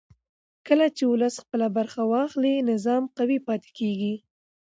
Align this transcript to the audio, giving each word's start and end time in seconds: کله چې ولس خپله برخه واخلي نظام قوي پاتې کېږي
کله 0.67 0.85
چې 0.95 1.03
ولس 1.11 1.35
خپله 1.43 1.67
برخه 1.77 2.01
واخلي 2.05 2.55
نظام 2.71 3.03
قوي 3.17 3.37
پاتې 3.47 3.69
کېږي 3.79 4.13